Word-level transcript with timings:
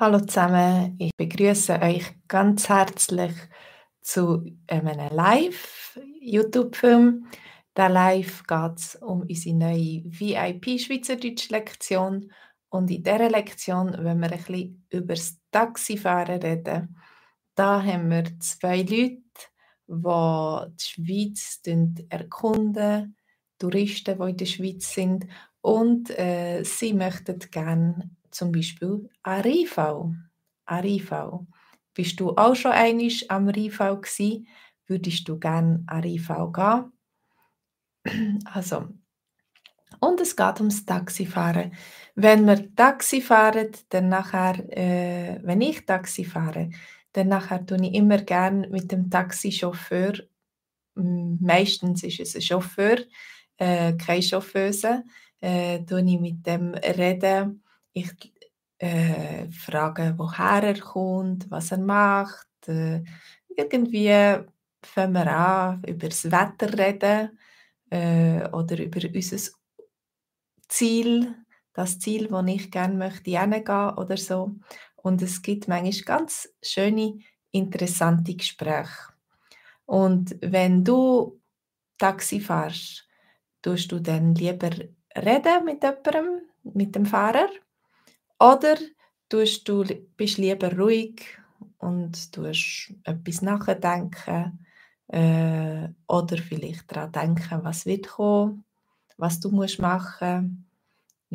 Hallo 0.00 0.18
zusammen, 0.20 0.96
ich 0.98 1.10
begrüße 1.14 1.78
euch 1.82 2.14
ganz 2.26 2.70
herzlich 2.70 3.34
zu 4.00 4.46
einem 4.66 5.10
Live-YouTube-Film. 5.10 7.26
Da 7.74 7.88
Live 7.88 8.42
geht 8.46 8.78
es 8.78 8.96
um 8.96 9.20
unsere 9.20 9.56
neue 9.56 10.02
VIP-Schweizerdeutsch-Lektion. 10.06 12.32
Und 12.70 12.90
in 12.90 13.02
dieser 13.02 13.28
Lektion 13.28 13.92
wollen 13.92 14.20
wir 14.20 14.32
ein 14.32 14.38
bisschen 14.38 14.86
über 14.88 15.12
das 15.12 15.38
Taxifahren 15.50 16.40
reden. 16.40 16.96
Da 17.54 17.84
haben 17.84 18.10
wir 18.10 18.24
zwei 18.40 18.78
Leute, 18.78 19.20
die 19.86 20.66
die 20.76 20.82
Schweiz 20.82 21.60
erkunden, 22.08 23.18
Touristen, 23.58 24.18
die 24.18 24.30
in 24.30 24.36
der 24.38 24.46
Schweiz 24.46 24.94
sind. 24.94 25.26
Und 25.60 26.08
äh, 26.18 26.62
sie 26.62 26.94
möchten 26.94 27.38
gerne 27.50 28.08
zum 28.30 28.52
Beispiel. 28.52 29.08
An 29.22 29.42
Riefau. 29.42 30.14
Bist 31.94 32.20
du 32.20 32.36
auch 32.36 32.54
schon 32.54 32.72
einmal 32.72 33.10
am 33.28 33.48
Riefau 33.48 33.96
gsi? 33.96 34.46
Würdest 34.86 35.28
du 35.28 35.38
gerne 35.38 35.82
an 35.86 36.02
Riefau 36.02 36.50
gehen? 36.50 36.92
Also, 38.44 38.88
und 39.98 40.20
es 40.20 40.36
geht 40.36 40.60
ums 40.60 40.84
Taxifahren. 40.86 41.72
Wenn 42.14 42.46
wir 42.46 42.74
Taxi 42.74 43.20
fahren, 43.20 43.70
dann 43.88 44.08
nachher, 44.08 44.58
äh, 44.76 45.40
wenn 45.42 45.60
ich 45.60 45.84
Taxi 45.84 46.24
fahre, 46.24 46.70
dann 47.12 47.28
nachher 47.28 47.64
tue 47.66 47.84
ich 47.84 47.94
immer 47.94 48.18
gerne 48.18 48.68
mit 48.68 48.92
dem 48.92 49.10
Taxichauffeur, 49.10 50.14
meistens 50.94 52.02
ist 52.02 52.20
es 52.20 52.34
ein 52.36 52.42
Chauffeur, 52.42 52.98
äh, 53.56 53.94
keine 53.94 54.22
Chauffeuse, 54.22 55.04
äh, 55.40 55.80
tue 55.84 56.04
ich 56.04 56.20
mit 56.20 56.46
dem 56.46 56.74
reden 56.74 57.62
ich 57.92 58.12
äh, 58.78 59.50
frage, 59.50 60.14
woher 60.16 60.62
er 60.62 60.80
kommt, 60.80 61.50
was 61.50 61.72
er 61.72 61.78
macht. 61.78 62.48
Äh, 62.66 63.02
irgendwie 63.48 64.44
fangen 64.82 65.12
wir 65.12 65.26
an, 65.26 65.82
über 65.84 66.08
das 66.08 66.30
Wetter 66.30 66.78
reden 66.78 67.38
äh, 67.90 68.48
oder 68.50 68.78
über 68.78 69.00
unser 69.14 69.52
Ziel, 70.68 71.34
das 71.72 71.98
Ziel, 71.98 72.28
das 72.28 72.48
ich 72.48 72.70
gerne 72.70 72.94
möchte 72.94 73.38
hingehen 73.38 73.94
oder 73.96 74.16
so. 74.16 74.54
Und 74.96 75.22
es 75.22 75.42
gibt 75.42 75.68
manchmal 75.68 76.18
ganz 76.18 76.48
schöne, 76.62 77.18
interessante 77.52 78.34
Gespräche. 78.34 79.12
Und 79.86 80.36
wenn 80.40 80.84
du 80.84 81.40
Taxi 81.98 82.40
fährst, 82.40 83.08
tust 83.60 83.90
du 83.92 83.98
dann 83.98 84.34
lieber 84.34 84.70
reden 85.16 85.64
mit 85.64 85.82
jemandem, 85.82 86.42
mit 86.62 86.94
dem 86.94 87.06
Fahrer 87.06 87.48
oder 88.40 88.76
tust 89.28 89.68
du 89.68 89.84
bist 90.16 90.38
lieber 90.38 90.76
ruhig 90.76 91.22
und 91.78 92.32
tust 92.32 92.92
etwas 93.04 93.42
nachdenken 93.42 94.58
äh, 95.08 95.88
oder 96.08 96.38
vielleicht 96.38 96.90
daran 96.90 97.12
denken, 97.12 97.60
was 97.62 97.86
wird 97.86 98.08
kommen, 98.08 98.64
was 99.18 99.38
du 99.40 99.50
musst 99.50 99.78
machen. 99.78 100.66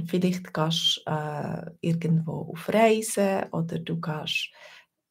Vielleicht 0.07 0.53
gehst 0.53 1.03
du 1.05 1.11
äh, 1.11 1.71
irgendwo 1.81 2.51
auf 2.51 2.67
Reisen 2.67 3.43
oder 3.51 3.79
du 3.79 3.99
gehst 4.01 4.49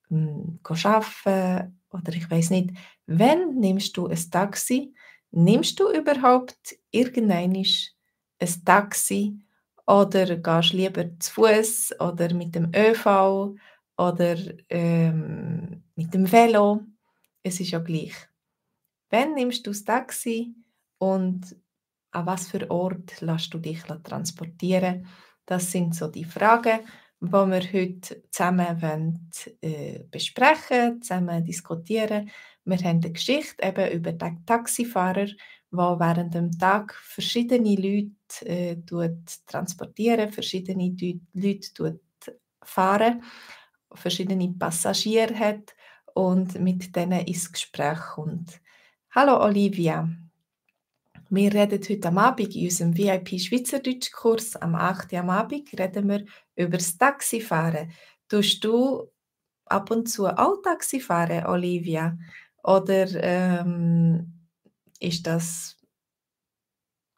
hm, 0.08 0.60
arbeiten 0.62 1.80
oder 1.90 2.12
ich 2.12 2.30
weiß 2.30 2.50
nicht. 2.50 2.70
Wenn 3.06 3.58
nimmst 3.60 3.96
du 3.96 4.08
ein 4.08 4.30
Taxi? 4.30 4.94
Nimmst 5.30 5.80
du 5.80 5.90
überhaupt 5.90 6.76
irgendein 6.90 7.54
ein 7.54 8.64
Taxi 8.64 9.38
oder 9.86 10.36
gehst 10.36 10.72
lieber 10.72 11.18
zu 11.18 11.32
Fuß 11.34 12.00
oder 12.00 12.32
mit 12.34 12.54
dem 12.54 12.70
ÖV 12.74 13.54
oder 13.96 14.36
ähm, 14.68 15.84
mit 15.94 16.14
dem 16.14 16.30
Velo? 16.30 16.80
Es 17.42 17.60
ist 17.60 17.70
ja 17.70 17.78
gleich. 17.80 18.14
Wann 19.10 19.34
nimmst 19.34 19.66
du 19.66 19.70
das 19.70 19.84
Taxi 19.84 20.54
und 20.98 21.56
an 22.12 22.26
was 22.26 22.48
für 22.48 22.70
Ort 22.70 23.20
lässt 23.20 23.52
du 23.54 23.58
dich 23.58 23.82
transportieren? 24.02 25.06
Das 25.46 25.70
sind 25.70 25.94
so 25.94 26.08
die 26.08 26.24
Fragen, 26.24 26.80
die 27.26 27.32
wir 27.32 27.72
heute 27.72 28.22
zusammen 28.30 28.82
wollen, 28.82 29.30
äh, 29.60 30.00
besprechen, 30.10 31.02
zusammen 31.02 31.44
diskutieren. 31.44 32.30
Wir 32.64 32.78
haben 32.78 33.00
eine 33.02 33.12
Geschichte 33.12 33.62
eben 33.62 33.92
über 33.92 34.12
den 34.12 34.44
Taxifahrer, 34.46 35.26
der 35.26 36.00
während 36.00 36.34
dem 36.34 36.50
Tag 36.58 36.94
verschiedene 36.94 37.74
Leute 37.76 38.46
äh, 38.46 38.76
transportieren, 39.46 40.32
verschiedene 40.32 40.94
Leute 41.32 42.00
fahren, 42.62 43.22
verschiedene 43.92 44.52
Passagiere 44.58 45.38
hat 45.38 45.74
und 46.14 46.58
mit 46.60 46.94
denen 46.94 47.26
ins 47.26 47.52
Gespräch 47.52 47.98
kommt. 48.14 48.60
Hallo 49.10 49.44
Olivia, 49.44 50.08
wir 51.34 51.52
reden 51.52 51.80
heute 51.88 52.08
am 52.08 52.18
Abend 52.18 52.54
in 52.54 52.64
unserem 52.64 52.96
VIP 52.96 53.40
Schweizerdeutsch-Kurs 53.40 54.56
am 54.56 54.74
8. 54.74 55.14
am 55.14 55.30
Abend 55.30 55.68
reden 55.78 56.08
wir 56.08 56.24
über 56.54 56.76
das 56.76 56.96
Taxifahren. 56.96 57.90
Tust 58.28 58.62
du 58.64 59.10
ab 59.66 59.90
und 59.90 60.08
zu 60.08 60.26
auch 60.26 60.62
Taxi 60.62 61.00
fahren, 61.00 61.46
Olivia? 61.46 62.18
Oder 62.62 63.06
ähm, 63.22 64.46
ist 65.00 65.26
das 65.26 65.76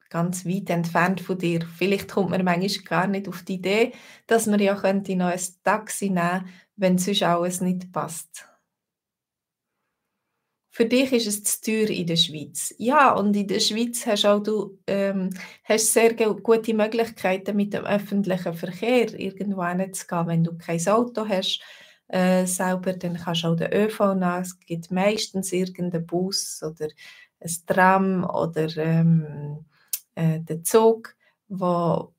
ganz 0.09 0.47
weit 0.47 0.71
entfernt 0.71 1.21
von 1.21 1.39
dir. 1.39 1.67
Vielleicht 1.77 2.11
kommt 2.11 2.31
man 2.31 2.45
manchmal 2.45 2.85
gar 2.85 3.07
nicht 3.07 3.29
auf 3.29 3.43
die 3.43 3.55
Idee, 3.55 3.93
dass 4.27 4.47
man 4.47 4.61
ja 4.61 4.75
könnte 4.75 5.17
noch 5.17 5.27
ein 5.27 5.41
Taxi 5.63 6.11
nehmen 6.11 6.31
könnte, 6.31 6.53
wenn 6.77 6.99
sonst 6.99 7.23
alles 7.23 7.61
nicht 7.61 7.93
passt. 7.93 8.49
Für 10.77 10.85
dich 10.85 11.11
ist 11.11 11.27
es 11.27 11.43
zu 11.43 11.63
teuer 11.63 11.89
in 11.89 12.07
der 12.07 12.17
Schweiz. 12.17 12.75
Ja, 12.77 13.15
und 13.15 13.35
in 13.35 13.49
der 13.49 13.61
Schweiz 13.61 14.05
hast 14.05 14.27
auch 14.27 14.43
du 14.43 14.79
ähm, 14.87 15.31
hast 15.65 15.95
sehr 15.95 16.13
gute 16.13 16.75
Möglichkeiten, 16.75 17.57
mit 17.57 17.73
dem 17.73 17.87
öffentlichen 17.87 18.53
Verkehr 18.53 19.19
irgendwo 19.19 19.65
hinzugehen. 19.65 20.27
Wenn 20.27 20.45
du 20.45 20.59
kein 20.59 20.87
Auto 20.87 21.27
hast 21.27 21.63
äh, 22.09 22.45
selber, 22.45 22.93
dann 22.93 23.17
kannst 23.17 23.45
du 23.45 23.49
auch 23.49 23.57
den 23.57 23.73
ÖV 23.73 24.01
nehmen. 24.01 24.43
Es 24.43 24.61
gibt 24.61 24.91
meistens 24.91 25.51
irgendeinen 25.51 26.05
Bus 26.05 26.63
oder 26.63 26.89
ein 27.41 27.57
Tram 27.67 28.25
oder 28.25 28.69
ähm, 28.77 29.65
äh, 30.15 30.41
den 30.41 30.63
Zug, 30.63 31.17
wo 31.49 32.13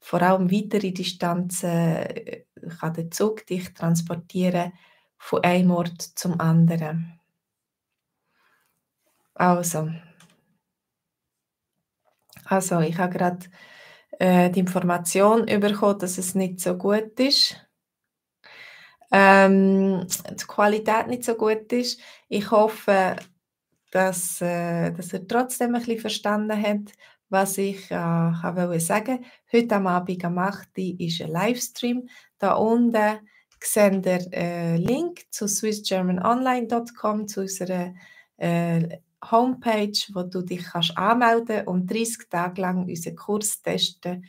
vor 0.00 0.22
allem 0.22 0.50
weitere 0.50 0.90
Distanzen 0.90 1.70
äh, 1.70 2.42
kann 2.80 2.94
der 2.94 3.12
Zug 3.12 3.46
dich 3.46 3.72
transportieren 3.74 4.72
von 5.18 5.44
einem 5.44 5.70
Ort 5.70 6.02
zum 6.02 6.40
anderen. 6.40 7.16
Also, 9.36 9.90
also 12.46 12.80
ich 12.80 12.96
habe 12.96 13.12
gerade 13.12 13.46
äh, 14.18 14.50
die 14.50 14.60
Information 14.60 15.44
bekommen, 15.46 15.98
dass 15.98 16.16
es 16.16 16.34
nicht 16.34 16.60
so 16.60 16.76
gut 16.76 17.20
ist. 17.20 17.56
Ähm, 19.12 20.06
die 20.30 20.44
Qualität 20.46 21.06
nicht 21.08 21.24
so 21.24 21.34
gut 21.34 21.70
ist. 21.72 22.00
Ich 22.28 22.50
hoffe, 22.50 23.16
dass, 23.90 24.40
äh, 24.40 24.90
dass 24.92 25.12
er 25.12 25.26
trotzdem 25.28 25.74
ein 25.74 25.80
bisschen 25.80 26.00
verstanden 26.00 26.60
hat, 26.60 26.92
was 27.28 27.58
ich 27.58 27.90
äh, 27.90 27.96
wollte 27.96 28.80
sagen. 28.80 29.24
Heute 29.52 29.76
am 29.76 29.86
Abend 29.86 30.24
am 30.24 30.38
8. 30.38 30.68
ist 30.98 31.20
ein 31.20 31.28
Livestream. 31.28 32.08
Da 32.38 32.54
unten 32.54 33.18
seht 33.62 34.06
ihr 34.06 34.20
einen 34.32 34.78
Link 34.78 35.24
zu 35.30 35.46
swissgermanonline.com, 35.46 37.28
zu 37.28 37.42
unserer 37.42 37.94
äh, 38.38 38.98
Homepage, 39.30 39.98
wo 40.12 40.22
du 40.22 40.42
dich 40.42 40.64
kannst 40.64 40.96
anmelden 40.96 41.66
und 41.66 41.90
30 41.90 42.28
Tage 42.28 42.60
lang 42.60 42.86
unseren 42.86 43.16
Kurs 43.16 43.62
testen, 43.62 44.24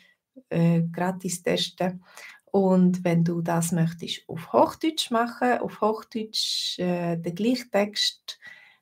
äh, 0.50 0.82
gratis 0.92 1.42
testen. 1.44 2.04
Und 2.46 3.04
wenn 3.04 3.24
du 3.24 3.42
das 3.42 3.72
möchtest 3.72 4.24
auf 4.28 4.54
Hochdeutsch 4.54 5.12
machen, 5.12 5.60
auf 5.60 5.82
Hochdeutsch 5.82 6.80
äh, 6.80 7.18
den 7.18 7.36
gleichen 7.36 7.70
Text 7.72 8.40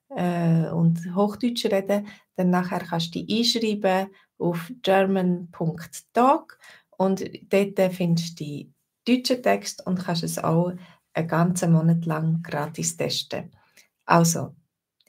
äh, 0.10 0.68
und 0.70 1.00
Hochdeutsch 1.16 1.66
reden, 1.66 2.08
dann 2.36 2.50
nachher 2.50 2.80
kannst 2.80 3.16
du 3.16 3.24
dich 3.24 3.56
einschreiben 3.56 4.12
auf 4.38 4.72
german.talk 4.82 6.58
und 6.98 7.24
dort 7.50 7.94
findest 7.94 8.40
du 8.40 8.44
den 8.44 8.74
deutschen 9.06 9.44
Text 9.44 9.86
und 9.86 10.04
kannst 10.04 10.24
es 10.24 10.38
auch 10.38 10.74
einen 11.14 11.28
ganzen 11.28 11.72
Monat 11.72 12.06
lang 12.06 12.42
gratis 12.44 12.98
testen. 12.98 13.52
Also, 14.06 14.56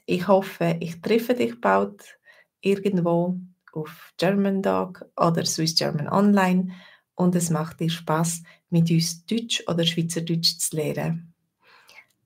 ich 0.07 0.27
hoffe, 0.27 0.77
ich 0.79 1.01
treffe 1.01 1.35
dich 1.35 1.61
bald 1.61 2.17
irgendwo 2.61 3.37
auf 3.73 4.13
German 4.17 4.63
Dog 4.63 5.05
oder 5.15 5.45
Swiss 5.45 5.75
German 5.75 6.07
Online 6.07 6.71
und 7.15 7.35
es 7.35 7.49
macht 7.49 7.79
dir 7.79 7.89
Spaß, 7.89 8.41
mit 8.69 8.89
uns 8.89 9.25
Deutsch 9.25 9.63
oder 9.67 9.85
Schweizerdeutsch 9.85 10.57
zu 10.57 10.75
lernen. 10.75 11.33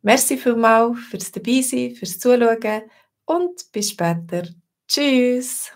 Merci 0.03 0.37
vielmals 0.37 0.99
fürs 1.09 1.31
Dabeisein, 1.31 1.95
fürs 1.95 2.19
Zuschauen 2.19 2.83
und 3.25 3.71
bis 3.71 3.89
später. 3.89 4.43
Tschüss! 4.87 5.71